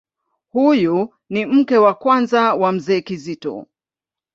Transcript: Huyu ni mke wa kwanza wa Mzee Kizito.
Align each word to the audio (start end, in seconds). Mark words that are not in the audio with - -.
Huyu 0.51 1.09
ni 1.29 1.45
mke 1.45 1.77
wa 1.77 1.93
kwanza 1.93 2.53
wa 2.55 2.71
Mzee 2.71 3.01
Kizito. 3.01 3.65